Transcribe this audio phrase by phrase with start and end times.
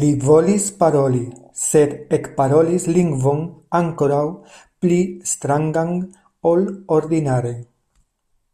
[0.00, 1.22] Li volis paroli,
[1.60, 3.40] sed ekparolis lingvon
[3.80, 4.22] ankoraŭ
[4.84, 5.00] pli
[5.32, 5.96] strangan
[6.52, 6.70] ol
[7.00, 7.56] ordinare.